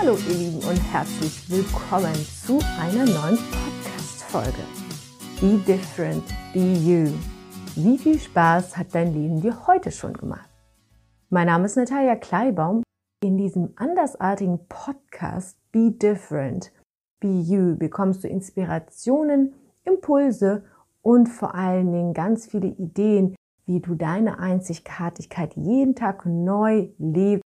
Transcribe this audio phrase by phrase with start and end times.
[0.00, 4.64] Hallo ihr Lieben und herzlich willkommen zu einer neuen Podcast-Folge.
[5.42, 7.12] Be different, be you.
[7.76, 10.48] Wie viel Spaß hat dein Leben dir heute schon gemacht?
[11.28, 12.82] Mein Name ist Natalia Kleibaum.
[13.22, 16.72] In diesem andersartigen Podcast Be different,
[17.20, 19.52] be you bekommst du Inspirationen,
[19.84, 20.64] Impulse
[21.02, 23.36] und vor allen Dingen ganz viele Ideen,
[23.66, 27.44] wie du deine Einzigartigkeit jeden Tag neu lebst,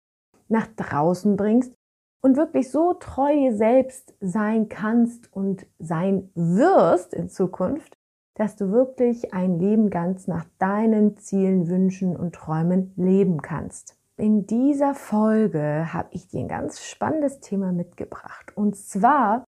[0.48, 1.73] nach draußen bringst
[2.21, 7.98] und wirklich so treu dir selbst sein kannst und sein wirst in Zukunft,
[8.35, 13.98] dass du wirklich ein Leben ganz nach deinen Zielen, Wünschen und Träumen leben kannst.
[14.17, 18.55] In dieser Folge habe ich dir ein ganz spannendes Thema mitgebracht.
[18.55, 19.43] Und zwar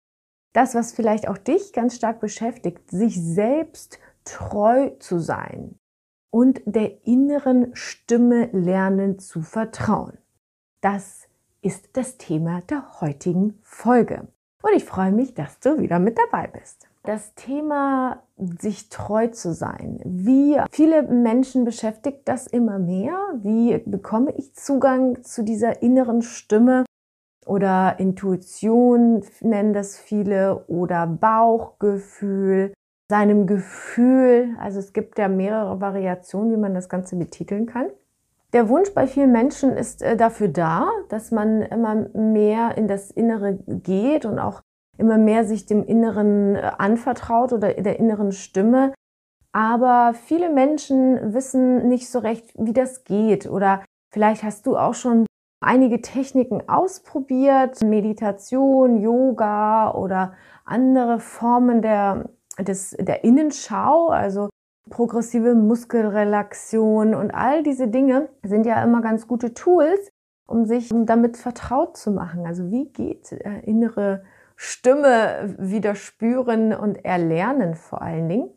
[0.53, 5.79] das, was vielleicht auch dich ganz stark beschäftigt, sich selbst treu zu sein
[6.31, 10.19] und der inneren Stimme lernen zu vertrauen.
[10.81, 11.28] Das
[11.63, 14.29] ist das Thema der heutigen Folge.
[14.63, 16.89] Und ich freue mich, dass du wieder mit dabei bist.
[17.05, 20.01] Das Thema, sich treu zu sein.
[20.05, 23.19] Wie viele Menschen beschäftigt das immer mehr?
[23.43, 26.85] Wie bekomme ich Zugang zu dieser inneren Stimme?
[27.47, 32.75] Oder Intuition nennen das viele oder Bauchgefühl,
[33.11, 34.55] seinem Gefühl.
[34.61, 37.87] Also es gibt ja mehrere Variationen, wie man das Ganze betiteln kann.
[38.55, 43.11] Der Wunsch bei vielen Menschen ist äh, dafür da, dass man immer mehr in das
[43.11, 44.63] Innere geht und auch
[44.97, 48.95] immer mehr sich dem Inneren äh, anvertraut oder der inneren Stimme.
[49.53, 53.47] Aber viele Menschen wissen nicht so recht, wie das geht.
[53.47, 55.27] Oder vielleicht hast du auch schon
[55.61, 64.49] einige Techniken ausprobiert, Meditation, Yoga oder andere Formen der, des, der Innenschau, also
[64.89, 70.11] progressive Muskelrelaxion und all diese Dinge sind ja immer ganz gute Tools,
[70.47, 72.47] um sich damit vertraut zu machen.
[72.47, 74.25] Also wie geht äh, innere
[74.57, 78.51] Stimme wieder spüren und erlernen vor allen Dingen.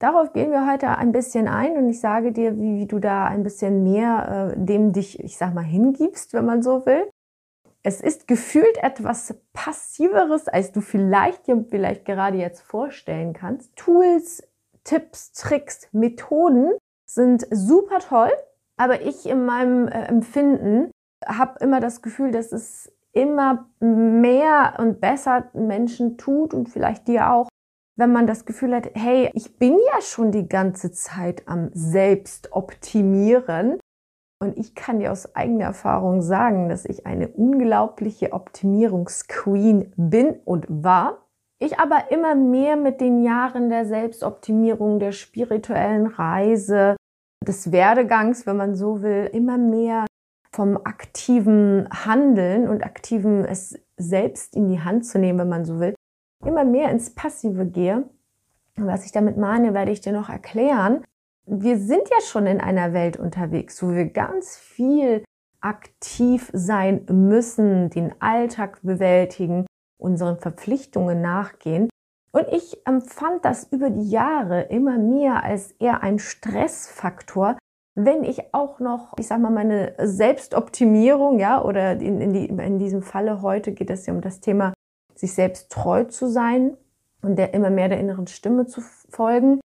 [0.00, 3.26] Darauf gehen wir heute ein bisschen ein und ich sage dir, wie, wie du da
[3.26, 7.08] ein bisschen mehr äh, dem dich, ich sag mal, hingibst, wenn man so will.
[7.82, 13.74] Es ist gefühlt etwas passiveres, als du vielleicht vielleicht gerade jetzt vorstellen kannst.
[13.76, 14.42] Tools,
[14.88, 16.72] Tipps, Tricks, Methoden
[17.04, 18.30] sind super toll,
[18.78, 20.90] aber ich in meinem äh, Empfinden
[21.26, 27.30] habe immer das Gefühl, dass es immer mehr und besser Menschen tut und vielleicht dir
[27.32, 27.50] auch,
[27.96, 33.78] wenn man das Gefühl hat, hey, ich bin ja schon die ganze Zeit am Selbstoptimieren.
[34.40, 40.64] Und ich kann dir aus eigener Erfahrung sagen, dass ich eine unglaubliche Optimierungsqueen bin und
[40.68, 41.27] war.
[41.60, 46.96] Ich aber immer mehr mit den Jahren der Selbstoptimierung, der spirituellen Reise,
[47.46, 50.06] des Werdegangs, wenn man so will, immer mehr
[50.52, 55.80] vom aktiven Handeln und aktiven es selbst in die Hand zu nehmen, wenn man so
[55.80, 55.94] will,
[56.44, 58.08] immer mehr ins Passive gehe.
[58.76, 61.04] Was ich damit meine, werde ich dir noch erklären.
[61.46, 65.24] Wir sind ja schon in einer Welt unterwegs, wo wir ganz viel
[65.60, 69.66] aktiv sein müssen, den Alltag bewältigen,
[69.98, 71.88] unseren Verpflichtungen nachgehen.
[72.32, 77.56] Und ich empfand das über die Jahre immer mehr als eher ein Stressfaktor,
[77.94, 82.78] wenn ich auch noch, ich sag mal, meine Selbstoptimierung, ja, oder in, in, die, in
[82.78, 84.72] diesem Falle heute geht es ja um das Thema,
[85.16, 86.76] sich selbst treu zu sein
[87.22, 89.58] und der immer mehr der inneren Stimme zu folgen.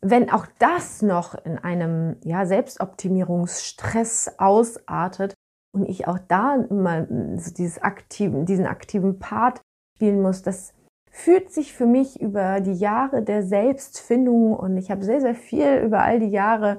[0.00, 5.34] Wenn auch das noch in einem ja, Selbstoptimierungsstress ausartet
[5.72, 9.60] und ich auch da immer dieses aktiven, diesen aktiven Part
[9.96, 10.42] spielen muss.
[10.42, 10.74] Das
[11.10, 15.78] führt sich für mich über die Jahre der Selbstfindung und ich habe sehr, sehr viel
[15.78, 16.78] über all die Jahre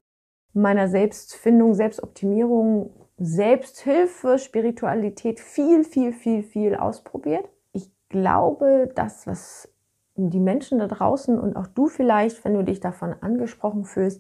[0.54, 7.50] meiner Selbstfindung, Selbstoptimierung, Selbsthilfe, Spiritualität viel, viel, viel, viel ausprobiert.
[7.74, 9.70] Ich glaube, das, was
[10.16, 14.20] die Menschen da draußen und auch du vielleicht, wenn du dich davon angesprochen fühlst,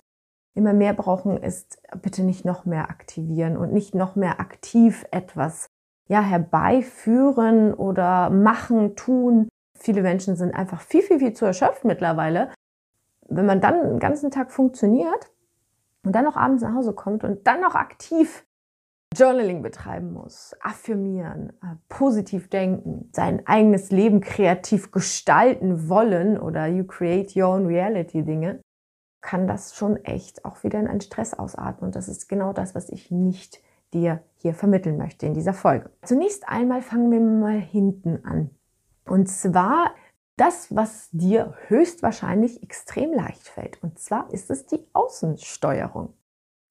[0.56, 5.68] immer mehr brauchen, ist bitte nicht noch mehr aktivieren und nicht noch mehr aktiv etwas
[6.08, 9.50] ja, herbeiführen oder machen, tun.
[9.78, 12.52] Viele Menschen sind einfach viel, viel, viel zu erschöpft mittlerweile.
[13.28, 15.32] Wenn man dann den ganzen Tag funktioniert
[16.04, 18.46] und dann noch abends nach Hause kommt und dann noch aktiv
[19.16, 26.84] Journaling betreiben muss, affirmieren, äh, positiv denken, sein eigenes Leben kreativ gestalten wollen oder you
[26.84, 28.62] create your own reality Dinge,
[29.22, 31.88] kann das schon echt auch wieder in einen Stress ausatmen.
[31.88, 33.62] Und das ist genau das, was ich nicht
[33.94, 35.90] dir hier vermitteln möchte in dieser Folge.
[36.04, 38.52] Zunächst einmal fangen wir mal hinten an.
[39.06, 39.92] Und zwar
[40.38, 43.82] das, was dir höchstwahrscheinlich extrem leicht fällt.
[43.82, 46.14] Und zwar ist es die Außensteuerung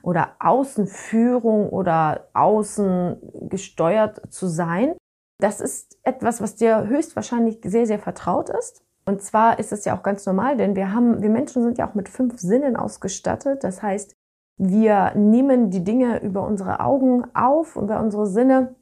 [0.02, 4.94] oder Außenführung oder außen gesteuert zu sein.
[5.40, 8.84] Das ist etwas, was dir höchstwahrscheinlich sehr, sehr vertraut ist.
[9.04, 11.88] Und zwar ist es ja auch ganz normal, denn wir haben, wir Menschen sind ja
[11.88, 13.64] auch mit fünf Sinnen ausgestattet.
[13.64, 14.14] Das heißt,
[14.58, 18.74] wir nehmen die Dinge über unsere Augen auf, über unsere Sinne,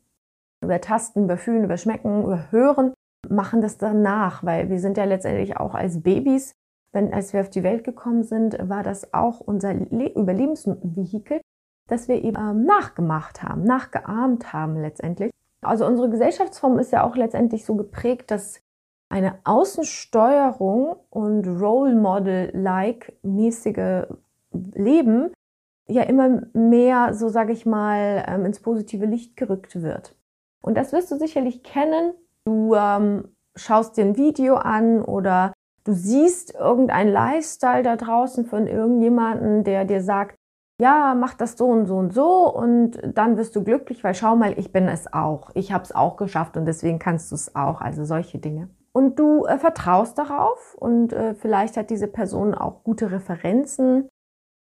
[0.62, 2.94] über Tasten, über Fühlen, über Schmecken, über Hören,
[3.28, 6.54] machen das danach, weil wir sind ja letztendlich auch als Babys,
[6.92, 11.40] wenn, als wir auf die Welt gekommen sind, war das auch unser Le Überlebensvehikel,
[11.88, 15.30] dass wir eben ähm, nachgemacht haben, nachgeahmt haben letztendlich.
[15.60, 18.60] Also unsere Gesellschaftsform ist ja auch letztendlich so geprägt, dass
[19.08, 24.06] eine Außensteuerung und Role Model-like mäßige
[24.52, 25.32] Leben
[25.86, 30.16] ja immer mehr, so sage ich mal, ähm, ins positive Licht gerückt wird.
[30.62, 32.14] Und das wirst du sicherlich kennen.
[32.44, 35.52] Du ähm, schaust dir ein Video an oder
[35.84, 40.36] du siehst irgendein Lifestyle da draußen von irgendjemanden, der dir sagt,
[40.80, 44.34] ja, mach das so und so und so und dann wirst du glücklich, weil schau
[44.34, 45.50] mal, ich bin es auch.
[45.54, 47.80] Ich habe es auch geschafft und deswegen kannst du es auch.
[47.80, 48.68] Also solche Dinge.
[48.92, 54.08] Und du äh, vertraust darauf und äh, vielleicht hat diese Person auch gute Referenzen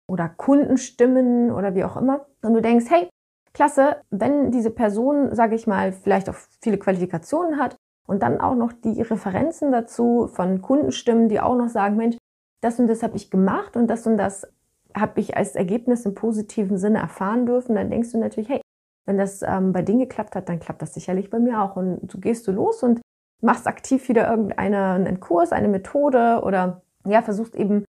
[0.07, 2.25] oder Kundenstimmen oder wie auch immer.
[2.41, 3.09] Und du denkst, hey,
[3.53, 7.75] klasse, wenn diese Person, sage ich mal, vielleicht auch viele Qualifikationen hat
[8.07, 12.17] und dann auch noch die Referenzen dazu von Kundenstimmen, die auch noch sagen, Mensch,
[12.61, 14.47] das und das habe ich gemacht und das und das
[14.95, 18.61] habe ich als Ergebnis im positiven Sinne erfahren dürfen, dann denkst du natürlich, hey,
[19.05, 21.75] wenn das ähm, bei denen geklappt hat, dann klappt das sicherlich bei mir auch.
[21.75, 23.01] Und du gehst du los und
[23.41, 27.85] machst aktiv wieder irgendeinen Kurs, eine Methode oder ja, versuchst eben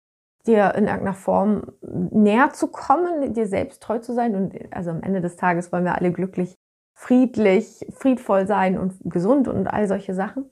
[0.46, 4.34] dir in irgendeiner Form näher zu kommen, dir selbst treu zu sein.
[4.34, 6.54] Und also am Ende des Tages wollen wir alle glücklich,
[6.94, 10.50] friedlich, friedvoll sein und gesund und all solche Sachen.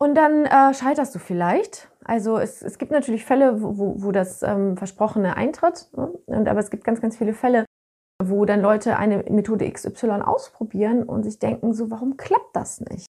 [0.00, 1.90] Und dann äh, scheiterst du vielleicht.
[2.04, 5.88] Also es, es gibt natürlich Fälle, wo, wo das ähm, Versprochene eintritt.
[5.96, 6.06] Ne?
[6.26, 7.64] Und, aber es gibt ganz, ganz viele Fälle,
[8.22, 13.06] wo dann Leute eine Methode XY ausprobieren und sich denken, so, warum klappt das nicht?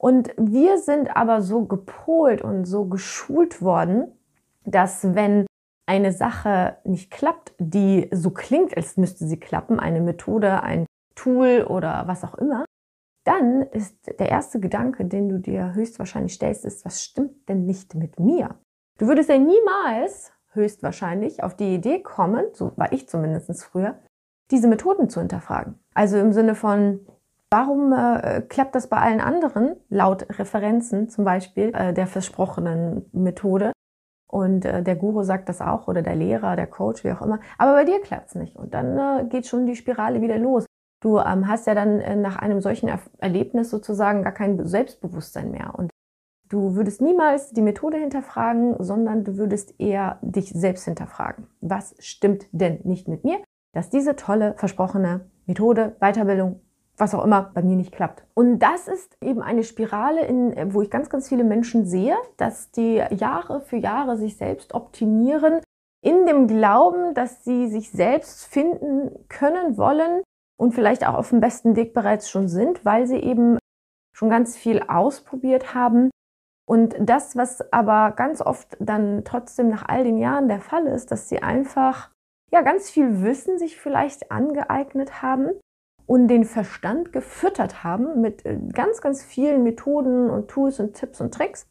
[0.00, 4.17] Und wir sind aber so gepolt und so geschult worden,
[4.70, 5.46] dass wenn
[5.86, 11.64] eine Sache nicht klappt, die so klingt, als müsste sie klappen, eine Methode, ein Tool
[11.68, 12.64] oder was auch immer,
[13.24, 17.94] dann ist der erste Gedanke, den du dir höchstwahrscheinlich stellst, ist, was stimmt denn nicht
[17.94, 18.56] mit mir?
[18.98, 23.98] Du würdest ja niemals höchstwahrscheinlich auf die Idee kommen, so war ich zumindest früher,
[24.50, 25.78] diese Methoden zu hinterfragen.
[25.94, 27.00] Also im Sinne von,
[27.50, 33.72] warum äh, klappt das bei allen anderen, laut Referenzen zum Beispiel äh, der versprochenen Methode,
[34.28, 37.40] und äh, der Guru sagt das auch oder der Lehrer, der Coach, wie auch immer.
[37.56, 38.56] Aber bei dir klappt's nicht.
[38.56, 40.66] Und dann äh, geht schon die Spirale wieder los.
[41.02, 45.50] Du ähm, hast ja dann äh, nach einem solchen er Erlebnis sozusagen gar kein Selbstbewusstsein
[45.50, 45.72] mehr.
[45.74, 45.90] Und
[46.48, 51.46] du würdest niemals die Methode hinterfragen, sondern du würdest eher dich selbst hinterfragen.
[51.60, 53.38] Was stimmt denn nicht mit mir,
[53.72, 56.60] dass diese tolle versprochene Methode, Weiterbildung,
[56.98, 58.24] was auch immer bei mir nicht klappt.
[58.34, 62.70] Und das ist eben eine Spirale, in, wo ich ganz, ganz viele Menschen sehe, dass
[62.72, 65.60] die Jahre für Jahre sich selbst optimieren,
[66.02, 70.22] in dem Glauben, dass sie sich selbst finden können, wollen
[70.58, 73.58] und vielleicht auch auf dem besten Weg bereits schon sind, weil sie eben
[74.14, 76.10] schon ganz viel ausprobiert haben.
[76.68, 81.10] Und das, was aber ganz oft dann trotzdem nach all den Jahren der Fall ist,
[81.10, 82.10] dass sie einfach
[82.52, 85.50] ja ganz viel Wissen sich vielleicht angeeignet haben,
[86.08, 91.20] und den Verstand gefüttert haben mit äh, ganz, ganz vielen Methoden und Tools und Tipps
[91.20, 91.66] und Tricks,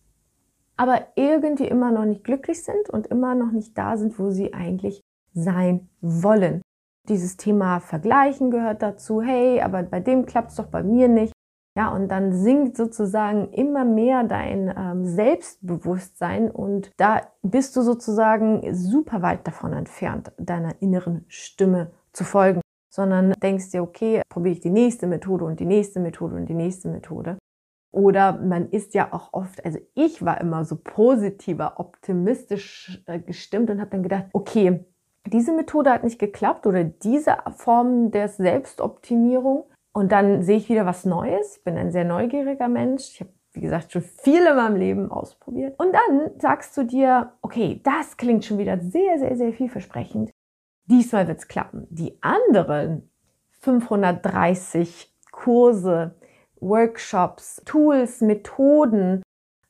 [0.78, 4.54] aber irgendwie immer noch nicht glücklich sind und immer noch nicht da sind, wo sie
[4.54, 5.02] eigentlich
[5.34, 6.62] sein wollen.
[7.10, 9.22] Dieses Thema Vergleichen gehört dazu.
[9.22, 11.34] Hey, aber bei dem klappt es doch bei mir nicht.
[11.76, 18.74] Ja, und dann sinkt sozusagen immer mehr dein ähm, Selbstbewusstsein und da bist du sozusagen
[18.74, 22.62] super weit davon entfernt, deiner inneren Stimme zu folgen
[22.98, 26.56] sondern denkst dir, okay, probiere ich die nächste Methode und die nächste Methode und die
[26.56, 27.38] nächste Methode.
[27.92, 33.70] Oder man ist ja auch oft, also ich war immer so positiver, optimistisch äh, gestimmt
[33.70, 34.84] und habe dann gedacht, okay,
[35.28, 39.66] diese Methode hat nicht geklappt oder diese Form der Selbstoptimierung.
[39.94, 41.58] Und dann sehe ich wieder was Neues.
[41.58, 43.10] Ich bin ein sehr neugieriger Mensch.
[43.14, 45.76] Ich habe, wie gesagt, schon viel in meinem Leben ausprobiert.
[45.80, 50.32] Und dann sagst du dir, okay, das klingt schon wieder sehr, sehr, sehr vielversprechend
[50.88, 51.88] diesmal wird's klappen.
[51.90, 53.10] Die anderen
[53.62, 56.16] 530 Kurse,
[56.60, 59.22] Workshops, Tools, Methoden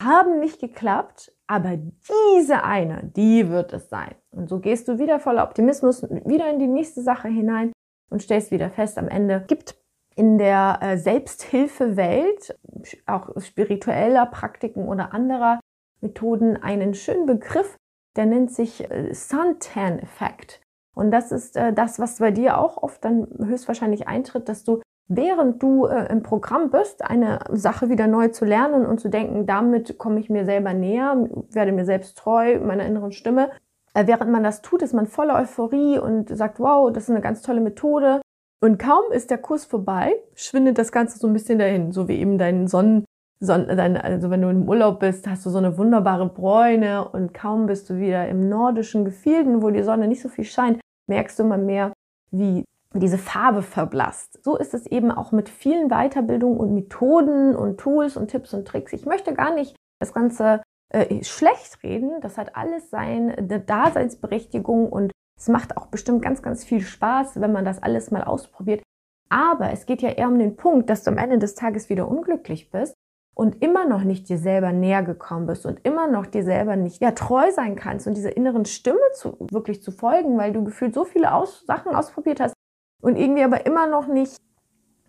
[0.02, 4.14] haben nicht geklappt, aber diese eine, die wird es sein.
[4.30, 7.72] Und so gehst du wieder voller Optimismus wieder in die nächste Sache hinein
[8.10, 9.76] und stellst wieder fest, am Ende gibt
[10.14, 12.58] in der äh, Selbsthilfewelt,
[13.06, 15.60] auch spiritueller Praktiken oder anderer
[16.00, 17.76] Methoden, einen schönen Begriff,
[18.16, 20.60] der nennt sich äh, Suntan-Effekt.
[20.98, 24.80] Und das ist äh, das, was bei dir auch oft dann höchstwahrscheinlich eintritt, dass du
[25.06, 29.46] während du äh, im Programm bist, eine Sache wieder neu zu lernen und zu denken,
[29.46, 33.52] damit komme ich mir selber näher, werde mir selbst treu, meiner inneren Stimme.
[33.94, 37.20] Äh, während man das tut, ist man voller Euphorie und sagt, wow, das ist eine
[37.20, 38.20] ganz tolle Methode.
[38.60, 42.18] Und kaum ist der Kurs vorbei, schwindet das Ganze so ein bisschen dahin, so wie
[42.18, 43.04] eben dein Sonnen,
[43.40, 47.88] also wenn du im Urlaub bist, hast du so eine wunderbare Bräune und kaum bist
[47.88, 51.58] du wieder im nordischen Gefilden, wo die Sonne nicht so viel scheint, merkst du immer
[51.58, 51.92] mehr,
[52.30, 54.42] wie diese Farbe verblasst.
[54.42, 58.66] So ist es eben auch mit vielen Weiterbildungen und Methoden und Tools und Tipps und
[58.66, 58.92] Tricks.
[58.92, 62.20] Ich möchte gar nicht das Ganze äh, schlecht reden.
[62.22, 67.52] Das hat alles seine Daseinsberechtigung und es macht auch bestimmt ganz, ganz viel Spaß, wenn
[67.52, 68.82] man das alles mal ausprobiert.
[69.28, 72.08] Aber es geht ja eher um den Punkt, dass du am Ende des Tages wieder
[72.08, 72.94] unglücklich bist
[73.38, 77.00] und immer noch nicht dir selber näher gekommen bist und immer noch dir selber nicht
[77.00, 80.92] ja, treu sein kannst und dieser inneren Stimme zu, wirklich zu folgen, weil du gefühlt
[80.92, 82.54] so viele Aus Sachen ausprobiert hast,
[83.00, 84.36] und irgendwie aber immer noch nicht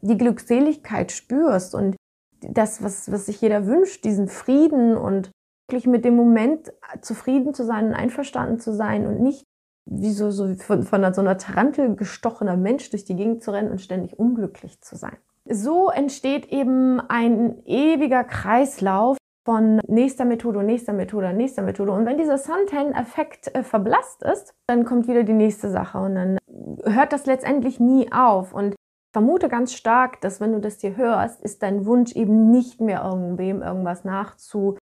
[0.02, 1.96] die Glückseligkeit spürst und
[2.42, 5.32] das, was, was sich jeder wünscht, diesen Frieden und
[5.68, 6.72] wirklich mit dem Moment
[7.02, 9.44] zufrieden zu sein und einverstanden zu sein und nicht
[9.86, 13.72] wie so, so von, von so einer Tarantel gestochener Mensch durch die Gegend zu rennen
[13.72, 15.18] und ständig unglücklich zu sein.
[15.52, 21.92] So entsteht eben ein ewiger Kreislauf von nächster Methode, nächster Methode, nächster Methode.
[21.92, 26.38] Und wenn dieser Suntan-Effekt äh, verblasst ist, dann kommt wieder die nächste Sache und dann
[26.84, 28.54] hört das letztendlich nie auf.
[28.54, 28.76] Und
[29.12, 33.04] vermute ganz stark, dass wenn du das dir hörst, ist dein Wunsch eben nicht mehr
[33.04, 34.78] irgendwem irgendwas nachzueifern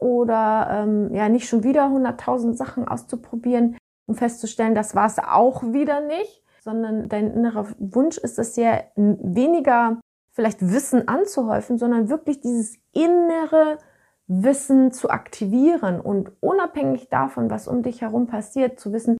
[0.00, 3.76] oder ähm, ja nicht schon wieder 100.000 Sachen auszuprobieren,
[4.08, 8.82] um festzustellen, das war es auch wieder nicht, sondern dein innerer Wunsch ist es ja
[8.96, 10.00] weniger
[10.32, 13.78] vielleicht Wissen anzuhäufen, sondern wirklich dieses innere
[14.26, 19.16] Wissen zu aktivieren und unabhängig davon, was um dich herum passiert, zu wissen,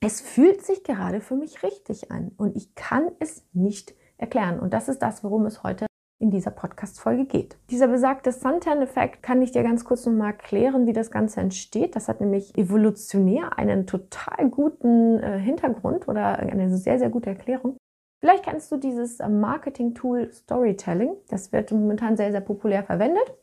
[0.00, 4.60] es fühlt sich gerade für mich richtig an und ich kann es nicht erklären.
[4.60, 5.86] Und das ist das, worum es heute
[6.20, 7.56] in dieser Podcast-Folge geht.
[7.70, 11.96] Dieser besagte Suntan-Effekt kann ich dir ganz kurz nochmal erklären, wie das Ganze entsteht.
[11.96, 17.76] Das hat nämlich evolutionär einen total guten äh, Hintergrund oder eine sehr, sehr gute Erklärung.
[18.20, 21.16] Vielleicht kennst du dieses äh, Marketing-Tool Storytelling.
[21.28, 23.34] Das wird momentan sehr, sehr populär verwendet.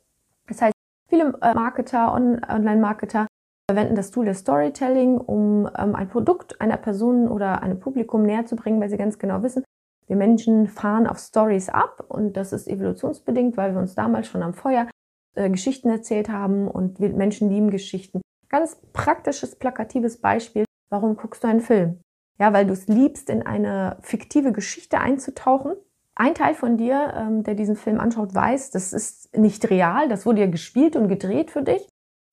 [0.48, 0.74] Das heißt,
[1.10, 3.26] viele äh, Marketer, Online-Marketer
[3.70, 8.46] verwenden das Tool des Storytelling, um ähm, ein Produkt einer Person oder einem Publikum näher
[8.46, 9.64] zu bringen, weil sie ganz genau wissen,
[10.08, 14.42] wir Menschen fahren auf Stories ab und das ist evolutionsbedingt, weil wir uns damals schon
[14.42, 14.88] am Feuer
[15.36, 18.22] äh, Geschichten erzählt haben und wir Menschen lieben Geschichten.
[18.50, 20.66] Ganz praktisches, plakatives Beispiel.
[20.90, 22.00] Warum guckst du einen Film?
[22.40, 25.74] Ja, weil du es liebst, in eine fiktive Geschichte einzutauchen.
[26.16, 30.26] Ein Teil von dir, ähm, der diesen Film anschaut, weiß, das ist nicht real, das
[30.26, 31.88] wurde ja gespielt und gedreht für dich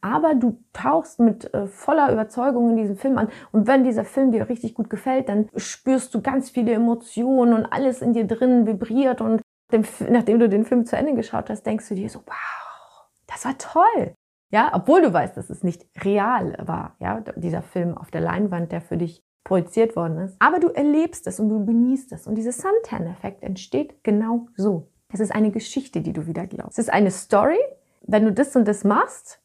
[0.05, 3.29] aber du tauchst mit äh, voller Überzeugung in diesen Film an.
[3.53, 7.65] Und wenn dieser Film dir richtig gut gefällt, dann spürst du ganz viele Emotionen und
[7.65, 9.23] alles in dir drin vibriert.
[9.23, 9.41] Und
[9.73, 13.47] dem, nachdem du den Film zu Ende geschaut hast, denkst du dir so, wow, das
[13.47, 14.13] war toll.
[14.51, 18.73] Ja, obwohl du weißt, dass es nicht real war, ja, dieser Film auf der Leinwand,
[18.73, 20.37] der für dich projiziert worden ist.
[20.39, 22.27] Aber du erlebst es und du genießt es.
[22.27, 24.91] Und dieser Suntan-Effekt entsteht genau so.
[25.11, 26.79] Es ist eine Geschichte, die du wieder glaubst.
[26.79, 27.59] Es ist eine Story.
[28.03, 29.41] Wenn du das und das machst,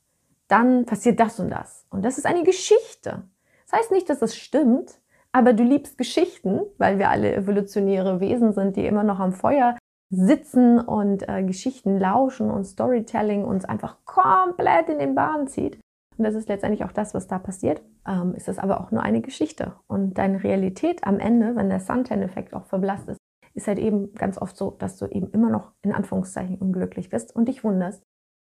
[0.50, 1.86] dann passiert das und das.
[1.90, 3.24] Und das ist eine Geschichte.
[3.66, 5.00] Das heißt nicht, dass es stimmt,
[5.32, 9.78] aber du liebst Geschichten, weil wir alle evolutionäre Wesen sind, die immer noch am Feuer
[10.12, 15.80] sitzen und äh, Geschichten lauschen und Storytelling uns einfach komplett in den Bahn zieht.
[16.18, 17.84] Und das ist letztendlich auch das, was da passiert.
[18.08, 19.76] Ähm, ist es aber auch nur eine Geschichte.
[19.88, 23.20] Und deine Realität am Ende, wenn der Suntan-Effekt auch verblasst ist,
[23.54, 27.36] ist halt eben ganz oft so, dass du eben immer noch in Anführungszeichen unglücklich bist
[27.36, 28.04] und dich wunderst,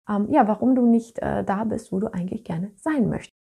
[0.09, 3.33] ähm, ja, warum du nicht äh, da bist, wo du eigentlich gerne sein möchtest.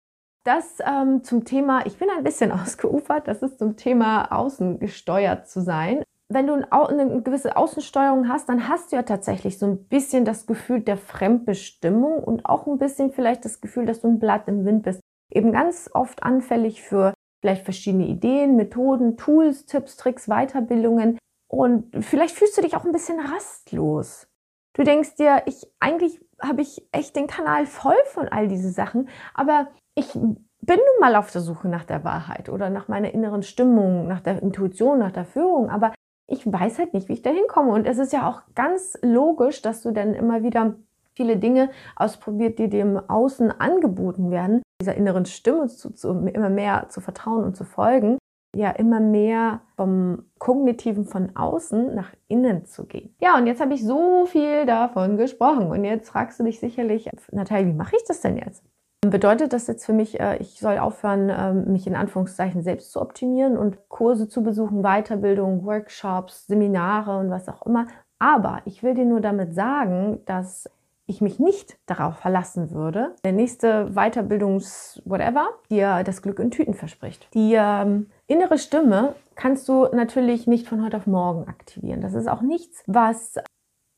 [0.43, 5.47] Das ähm, zum Thema, ich bin ein bisschen ausgeufert, das ist zum Thema außen gesteuert
[5.47, 6.03] zu sein.
[6.33, 10.45] Wenn du eine gewisse Außensteuerung hast, dann hast du ja tatsächlich so ein bisschen das
[10.45, 14.63] Gefühl der Fremdbestimmung und auch ein bisschen vielleicht das Gefühl, dass du ein Blatt im
[14.63, 15.01] Wind bist.
[15.29, 21.17] Eben ganz oft anfällig für vielleicht verschiedene Ideen, Methoden, Tools, Tipps, Tricks, Weiterbildungen.
[21.49, 24.25] Und vielleicht fühlst du dich auch ein bisschen rastlos.
[24.73, 29.09] Du denkst dir, ich eigentlich habe ich echt den Kanal voll von all diese Sachen,
[29.33, 33.43] aber ich bin nun mal auf der Suche nach der Wahrheit oder nach meiner inneren
[33.43, 35.93] Stimmung, nach der Intuition, nach der Führung, aber
[36.27, 37.73] ich weiß halt nicht, wie ich da hinkomme.
[37.73, 40.75] Und es ist ja auch ganz logisch, dass du dann immer wieder
[41.13, 46.87] viele Dinge ausprobiert, die dem Außen angeboten werden, dieser inneren Stimme zu, zu, immer mehr
[46.87, 48.17] zu vertrauen und zu folgen
[48.55, 53.15] ja immer mehr vom Kognitiven von außen nach innen zu gehen.
[53.19, 55.67] Ja, und jetzt habe ich so viel davon gesprochen.
[55.67, 58.63] Und jetzt fragst du dich sicherlich, Natalie, wie mache ich das denn jetzt?
[59.03, 63.01] Bedeutet das jetzt für mich, äh, ich soll aufhören, ähm, mich in Anführungszeichen selbst zu
[63.01, 67.87] optimieren und Kurse zu besuchen, Weiterbildung, Workshops, Seminare und was auch immer.
[68.19, 70.69] Aber ich will dir nur damit sagen, dass
[71.07, 77.27] ich mich nicht darauf verlassen würde, der nächste Weiterbildungs-whatever dir das Glück in Tüten verspricht.
[77.33, 82.01] Die ähm, innere Stimme kannst du natürlich nicht von heute auf morgen aktivieren.
[82.01, 83.35] Das ist auch nichts, was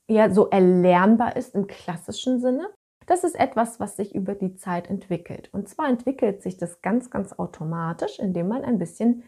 [0.09, 2.69] ja so erlernbar ist im klassischen Sinne.
[3.05, 5.49] Das ist etwas, was sich über die Zeit entwickelt.
[5.51, 9.23] Und zwar entwickelt sich das ganz, ganz automatisch, indem man ein bisschen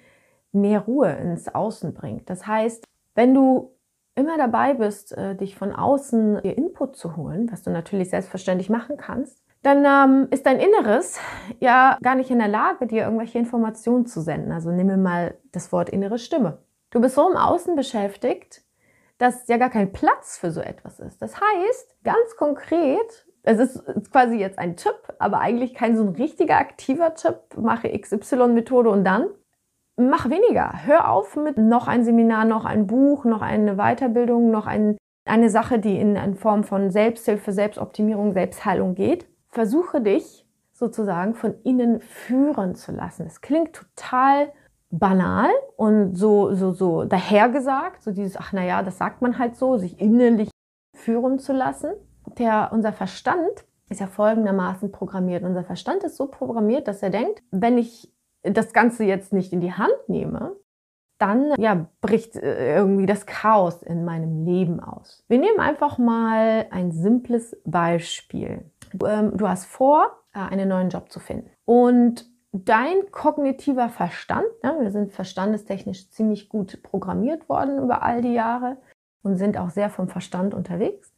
[0.51, 2.29] mehr Ruhe ins Außen bringt.
[2.29, 3.73] Das heißt, wenn du
[4.15, 8.69] immer dabei bist, äh, dich von außen dir Input zu holen, was du natürlich selbstverständlich
[8.69, 11.19] machen kannst, dann ähm, ist dein Inneres
[11.59, 14.51] ja gar nicht in der Lage, dir irgendwelche Informationen zu senden.
[14.51, 16.59] Also nimm mir mal das Wort innere Stimme.
[16.91, 18.63] Du bist so im Außen beschäftigt,
[19.17, 21.19] dass ja gar kein Platz für so etwas ist.
[21.19, 26.09] Das heißt, ganz konkret, es ist quasi jetzt ein Tipp, aber eigentlich kein so ein
[26.09, 29.29] richtiger aktiver Tipp, mache XY-Methode und dann.
[29.97, 30.85] Mach weniger.
[30.85, 34.95] Hör auf mit noch ein Seminar, noch ein Buch, noch eine Weiterbildung, noch ein,
[35.27, 39.25] eine Sache, die in, in Form von Selbsthilfe, Selbstoptimierung, Selbstheilung geht.
[39.55, 43.25] Versuche dich sozusagen von innen führen zu lassen.
[43.25, 44.51] Es klingt total
[44.91, 49.77] banal und so, so, so dahergesagt, so dieses, ach naja, das sagt man halt so,
[49.77, 50.51] sich innerlich
[50.93, 51.93] führen zu lassen
[52.37, 55.43] der, unser Verstand ist ja folgendermaßen programmiert.
[55.43, 59.61] Unser Verstand ist so programmiert, dass er denkt, wenn ich das Ganze jetzt nicht in
[59.61, 60.55] die Hand nehme,
[61.17, 65.23] dann ja, bricht äh, irgendwie das Chaos in meinem Leben aus.
[65.27, 68.69] Wir nehmen einfach mal ein simples Beispiel.
[68.93, 71.49] Du, ähm, du hast vor, äh, einen neuen Job zu finden.
[71.65, 78.33] Und dein kognitiver Verstand, ja, wir sind verstandestechnisch ziemlich gut programmiert worden über all die
[78.33, 78.77] Jahre
[79.23, 81.11] und sind auch sehr vom Verstand unterwegs.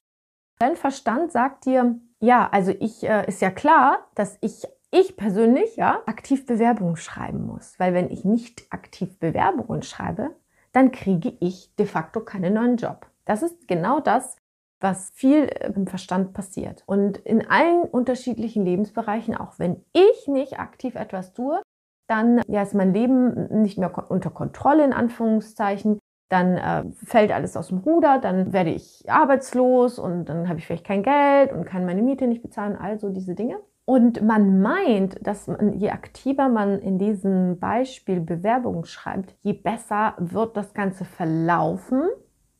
[0.60, 5.76] Dein Verstand sagt dir, ja, also ich äh, ist ja klar, dass ich ich persönlich
[5.76, 10.32] ja aktiv Bewerbungen schreiben muss, weil wenn ich nicht aktiv Bewerbungen schreibe,
[10.72, 13.08] dann kriege ich de facto keinen neuen Job.
[13.26, 14.38] Das ist genau das,
[14.80, 16.84] was viel äh, im Verstand passiert.
[16.86, 21.62] Und in allen unterschiedlichen Lebensbereichen, auch wenn ich nicht aktiv etwas tue,
[22.08, 27.56] dann ja, ist mein Leben nicht mehr unter Kontrolle in Anführungszeichen dann äh, fällt alles
[27.56, 31.66] aus dem Ruder, dann werde ich arbeitslos und dann habe ich vielleicht kein Geld und
[31.66, 33.60] kann meine Miete nicht bezahlen, also diese Dinge.
[33.86, 40.16] Und man meint, dass man, je aktiver man in diesem Beispiel Bewerbungen schreibt, je besser
[40.18, 42.02] wird das Ganze verlaufen.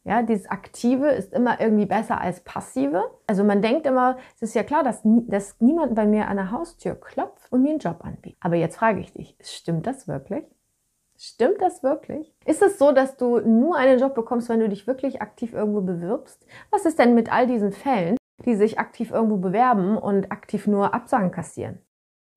[0.08, 3.12] Ja, dieses Aktive ist immer irgendwie besser als Passive.
[3.28, 6.52] Also man denkt immer, es ist ja klar, dass, dass niemand bei mir an der
[6.52, 8.38] Haustür klopft und mir einen Job anbietet.
[8.40, 10.46] Aber jetzt frage ich dich, stimmt das wirklich?
[11.18, 12.34] Stimmt das wirklich?
[12.46, 15.82] Ist es so, dass du nur einen Job bekommst, wenn du dich wirklich aktiv irgendwo
[15.82, 16.46] bewirbst?
[16.72, 18.16] Was ist denn mit all diesen Fällen,
[18.46, 21.80] die sich aktiv irgendwo bewerben und aktiv nur Absagen kassieren?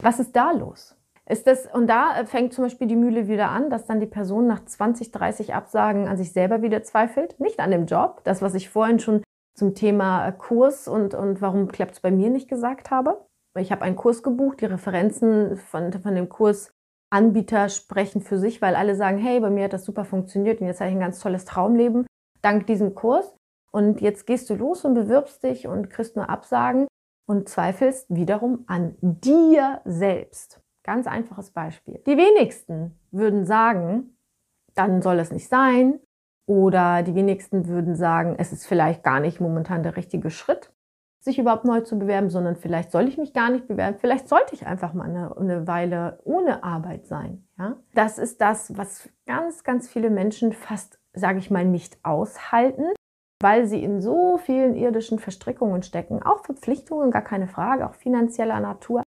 [0.02, 0.99] Was ist da los?
[1.31, 4.49] Ist das, und da fängt zum Beispiel die Mühle wieder an, dass dann die Person
[4.49, 8.55] nach 20, 30 Absagen an sich selber wieder zweifelt, nicht an dem Job, das, was
[8.55, 9.23] ich vorhin schon
[9.57, 13.25] zum Thema Kurs und, und warum klappt es bei mir nicht gesagt habe.
[13.59, 16.73] Ich habe einen Kurs gebucht, die Referenzen von, von dem Kurs
[17.12, 20.66] Anbieter sprechen für sich, weil alle sagen, hey, bei mir hat das super funktioniert und
[20.66, 22.07] jetzt habe ich ein ganz tolles Traumleben
[22.43, 23.35] dank diesem Kurs.
[23.73, 26.88] Und jetzt gehst du los und bewirbst dich und kriegst nur Absagen
[27.29, 30.60] und zweifelst wiederum an dir selbst.
[30.83, 32.01] Ganz einfaches Beispiel.
[32.07, 34.16] Die wenigsten würden sagen,
[34.75, 36.01] dann soll es nicht sein.
[36.47, 40.73] Oder die wenigsten würden sagen, es ist vielleicht gar nicht momentan der richtige Schritt
[41.21, 44.55] sich überhaupt neu zu bewerben, sondern vielleicht soll ich mich gar nicht bewerben, vielleicht sollte
[44.55, 47.47] ich einfach mal eine, eine Weile ohne Arbeit sein.
[47.59, 47.77] Ja?
[47.95, 52.87] Das ist das, was ganz, ganz viele Menschen fast, sage ich mal, nicht aushalten,
[53.40, 58.61] weil sie in so vielen irdischen Verstrickungen stecken, auch Verpflichtungen, gar keine Frage, auch finanzieller
[58.61, 59.03] Natur,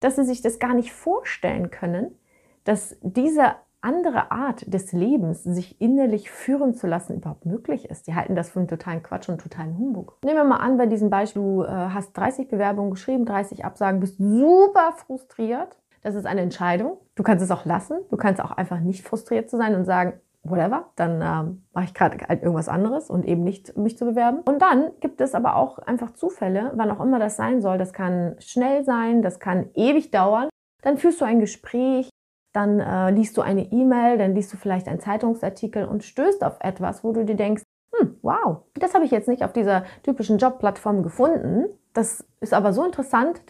[0.00, 2.18] dass sie sich das gar nicht vorstellen können,
[2.64, 8.06] dass diese andere Art des Lebens, sich innerlich führen zu lassen, überhaupt möglich ist.
[8.06, 10.18] Die halten das für einen totalen Quatsch und totalen Humbug.
[10.22, 14.00] Nehmen wir mal an, bei diesem Beispiel, du äh, hast 30 Bewerbungen geschrieben, 30 Absagen,
[14.00, 15.78] bist super frustriert.
[16.02, 16.98] Das ist eine Entscheidung.
[17.14, 18.00] Du kannst es auch lassen.
[18.10, 21.94] Du kannst auch einfach nicht frustriert zu sein und sagen, whatever, dann ähm, mache ich
[21.94, 24.40] gerade halt irgendwas anderes und eben nicht mich zu bewerben.
[24.40, 27.78] Und dann gibt es aber auch einfach Zufälle, wann auch immer das sein soll.
[27.78, 30.48] Das kann schnell sein, das kann ewig dauern.
[30.82, 32.08] Dann führst du ein Gespräch,
[32.52, 36.56] dann äh, liest du eine E-Mail, dann liest du vielleicht einen Zeitungsartikel und stößt auf
[36.60, 37.62] etwas, wo du dir denkst,
[37.94, 41.66] hm, wow, das habe ich jetzt nicht auf dieser typischen Jobplattform gefunden.
[41.92, 43.42] Das ist aber so interessant.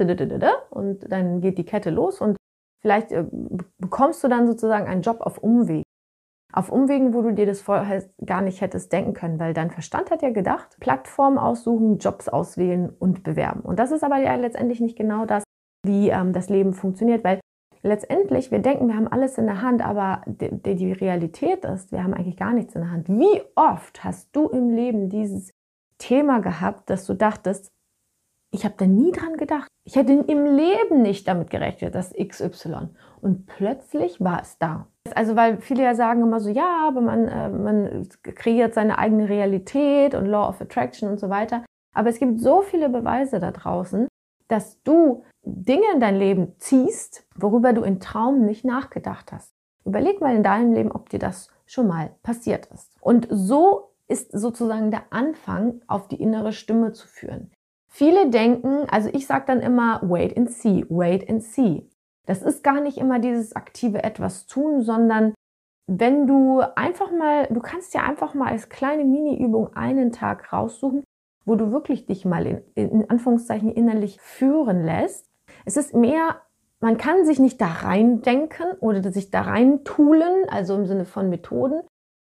[0.70, 2.36] Und dann geht die Kette los und
[2.80, 3.24] vielleicht äh,
[3.78, 5.84] bekommst du dann sozusagen einen Job auf Umweg.
[6.52, 10.10] Auf Umwegen, wo du dir das vorher gar nicht hättest denken können, weil dein Verstand
[10.10, 13.60] hat ja gedacht, Plattform aussuchen, Jobs auswählen und bewerben.
[13.60, 15.44] Und das ist aber ja letztendlich nicht genau das,
[15.84, 17.40] wie ähm, das Leben funktioniert, weil
[17.82, 22.02] letztendlich, wir denken, wir haben alles in der Hand, aber die, die Realität ist, wir
[22.02, 23.08] haben eigentlich gar nichts in der Hand.
[23.08, 25.50] Wie oft hast du im Leben dieses
[25.98, 27.68] Thema gehabt, dass du dachtest,
[28.52, 29.68] ich habe da nie dran gedacht.
[29.84, 32.88] Ich hätte im Leben nicht damit gerechnet, dass XY.
[33.20, 34.88] Und plötzlich war es da.
[35.14, 39.28] Also weil viele ja sagen immer so, ja, aber man, äh, man kreiert seine eigene
[39.28, 41.64] Realität und Law of Attraction und so weiter.
[41.94, 44.08] Aber es gibt so viele Beweise da draußen,
[44.48, 49.52] dass du Dinge in dein Leben ziehst, worüber du in Traum nicht nachgedacht hast.
[49.84, 52.92] Überleg mal in deinem Leben, ob dir das schon mal passiert ist.
[53.00, 57.50] Und so ist sozusagen der Anfang, auf die innere Stimme zu führen.
[57.88, 61.88] Viele denken, also ich sage dann immer, wait and see, wait and see.
[62.30, 65.34] Das ist gar nicht immer dieses aktive etwas tun, sondern
[65.88, 71.02] wenn du einfach mal, du kannst ja einfach mal als kleine Mini-Übung einen Tag raussuchen,
[71.44, 75.26] wo du wirklich dich mal in, in Anführungszeichen innerlich führen lässt.
[75.64, 76.40] Es ist mehr,
[76.78, 81.30] man kann sich nicht da reindenken oder sich da rein tulen, also im Sinne von
[81.30, 81.82] Methoden,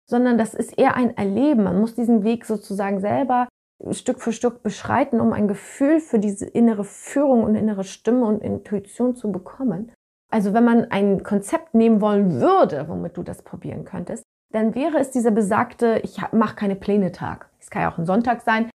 [0.05, 1.65] sondern das ist eher ein Erleben.
[1.65, 3.49] Man muss diesen Weg sozusagen selber
[3.91, 8.43] Stück für Stück beschreiten, um ein Gefühl für diese innere Führung und innere Stimme und
[8.43, 9.93] Intuition zu bekommen.
[10.31, 14.99] Also wenn man ein Konzept nehmen wollen würde, womit du das probieren könntest, dann wäre
[14.99, 17.51] es dieser besagte, ich mache keine Pläne Tag.
[17.61, 18.71] Es kann ja auch ein Sonntag sein.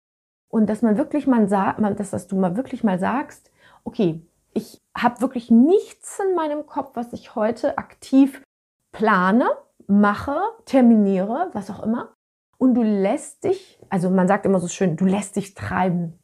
[0.49, 3.51] Und dass man wirklich mal sagt, dass, dass du mal wirklich mal sagst,
[3.83, 4.21] okay,
[4.53, 8.43] ich habe wirklich nichts in meinem Kopf, was ich heute aktiv
[8.91, 9.49] plane,
[9.87, 12.13] mache, terminiere, was auch immer
[12.61, 16.19] und du lässt dich, also man sagt immer so schön, du lässt dich treiben.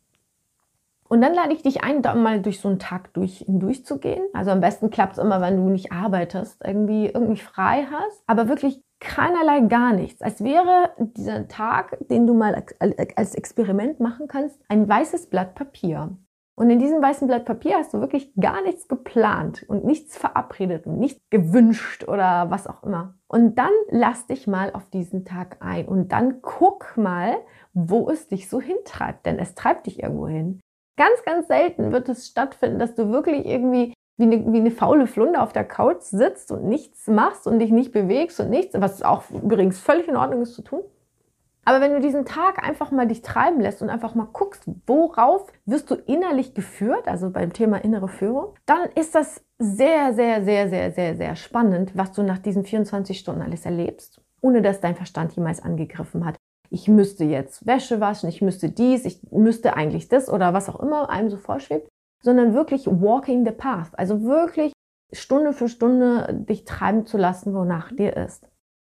[1.10, 4.24] Und dann lade ich dich ein, da mal durch so einen Tag durch, durchzugehen.
[4.34, 8.50] Also am besten klappt es immer, wenn du nicht arbeitest, irgendwie, irgendwie frei hast, aber
[8.50, 10.22] wirklich keinerlei gar nichts.
[10.22, 12.64] Als wäre dieser Tag, den du mal
[13.16, 16.18] als Experiment machen kannst, ein weißes Blatt Papier.
[16.60, 20.88] Und in diesem weißen Blatt Papier hast du wirklich gar nichts geplant und nichts verabredet
[20.88, 23.14] und nichts gewünscht oder was auch immer.
[23.28, 27.36] Und dann lass dich mal auf diesen Tag ein und dann guck mal,
[27.74, 30.60] wo es dich so hintreibt, denn es treibt dich irgendwo hin.
[30.98, 35.06] Ganz, ganz selten wird es stattfinden, dass du wirklich irgendwie wie eine, wie eine faule
[35.06, 39.04] Flunde auf der Couch sitzt und nichts machst und dich nicht bewegst und nichts, was
[39.04, 40.82] auch übrigens völlig in Ordnung ist zu tun.
[41.68, 45.52] Aber wenn du diesen Tag einfach mal dich treiben lässt und einfach mal guckst, worauf
[45.66, 50.70] wirst du innerlich geführt, also beim Thema innere Führung, dann ist das sehr, sehr, sehr,
[50.70, 54.96] sehr, sehr, sehr spannend, was du nach diesen 24 Stunden alles erlebst, ohne dass dein
[54.96, 56.38] Verstand jemals angegriffen hat.
[56.70, 60.80] Ich müsste jetzt Wäsche waschen, ich müsste dies, ich müsste eigentlich das oder was auch
[60.80, 61.90] immer einem so vorschwebt,
[62.24, 64.72] sondern wirklich walking the path, also wirklich
[65.12, 68.48] Stunde für Stunde dich treiben zu lassen, wonach dir ist.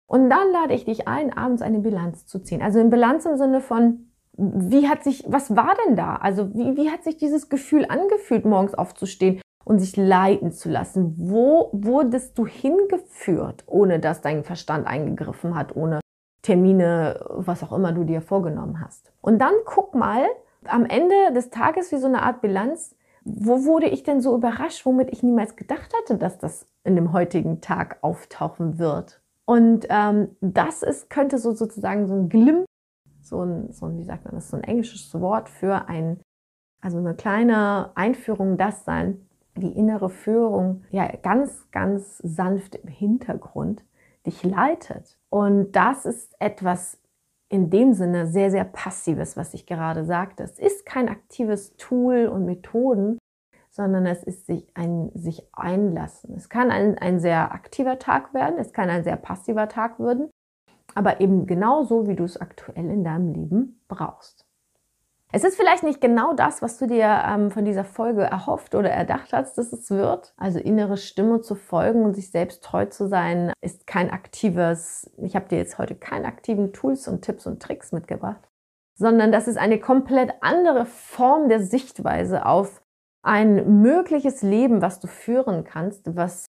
[0.09, 2.63] Und dann lade ich dich ein, abends eine Bilanz zu ziehen.
[2.63, 6.17] Also eine Bilanz im Sinne von, wie hat sich, was war denn da?
[6.17, 11.15] Also wie, wie hat sich dieses Gefühl angefühlt, morgens aufzustehen und sich leiten zu lassen?
[11.19, 16.01] Wo wurdest du hingeführt, ohne dass dein Verstand eingegriffen hat, ohne
[16.41, 19.13] Termine, was auch immer du dir vorgenommen hast?
[19.21, 20.25] Und dann guck mal
[20.65, 24.87] am Ende des Tages wie so eine Art Bilanz, wo wurde ich denn so überrascht,
[24.87, 29.21] womit ich niemals gedacht hatte, dass das in dem heutigen Tag auftauchen wird?
[29.49, 32.67] Und ähm, das ist, könnte so sozusagen so ein Glimm,
[33.23, 36.21] so ein, so ein, wie sagt man das, so ein englisches Wort für ein,
[36.83, 43.87] also eine kleine Einführung das sein, die innere Führung ja ganz, ganz sanft im Hintergrund
[44.27, 45.19] dich leitet.
[45.31, 47.01] Und das ist etwas
[47.49, 50.43] in dem Sinne sehr, sehr passives, was ich gerade sagte.
[50.43, 53.17] Es ist kein aktives Tool und Methoden,
[53.79, 56.35] sondern es ist sich ein sich einlassen.
[56.35, 60.31] Es kann ein, ein sehr aktiver Tag werden, es kann ein sehr passiver Tag werden,
[60.97, 64.45] aber eben genauso, wie du es aktuell in deinem Leben brauchst.
[65.31, 68.91] Es ist vielleicht nicht genau das, was du dir ähm, von dieser Folge erhofft oder
[68.91, 70.35] erdacht hast, dass es wird.
[70.37, 75.37] Also innere Stimme zu folgen und sich selbst treu zu sein, ist kein aktives, ich
[75.37, 78.49] habe dir jetzt heute keine aktiven Tools und Tipps und Tricks mitgebracht,
[78.97, 82.83] sondern das ist eine komplett andere Form der Sichtweise auf
[83.23, 86.47] ein mögliches Leben, was du führen kannst, was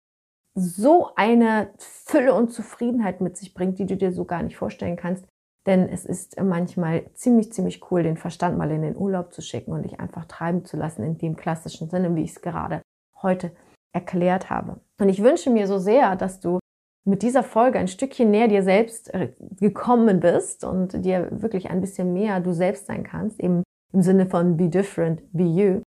[0.54, 4.96] so eine Fülle und Zufriedenheit mit sich bringt, die du dir so gar nicht vorstellen
[4.96, 5.24] kannst.
[5.66, 9.72] Denn es ist manchmal ziemlich, ziemlich cool, den Verstand mal in den Urlaub zu schicken
[9.72, 12.82] und dich einfach treiben zu lassen in dem klassischen Sinne, wie ich es gerade
[13.22, 13.52] heute
[13.94, 14.80] erklärt habe.
[15.00, 16.58] Und ich wünsche mir so sehr, dass du
[17.04, 21.80] mit dieser Folge ein Stückchen näher dir selbst äh, gekommen bist und dir wirklich ein
[21.80, 25.82] bisschen mehr du selbst sein kannst, eben im Sinne von be different, be you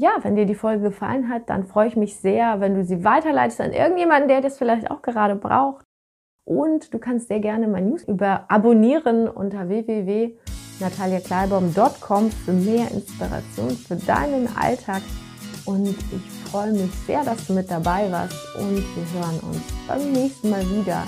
[0.00, 3.02] ja, wenn dir die Folge gefallen hat, dann freue ich mich sehr, wenn du sie
[3.04, 5.84] weiterleitest an irgendjemanden, der das vielleicht auch gerade braucht.
[6.44, 13.96] Und du kannst sehr gerne mein News über abonnieren unter www.nataliakleibaum.com für mehr Inspiration für
[13.96, 15.02] deinen Alltag
[15.66, 20.10] Und ich freue mich sehr, dass du mit dabei warst und wir hören uns beim
[20.12, 21.04] nächsten Mal wieder.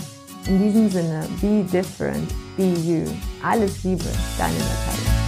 [0.47, 3.07] In diesem Sinne, be different, be you.
[3.43, 4.05] Alles Liebe,
[4.37, 5.20] deine Natalia.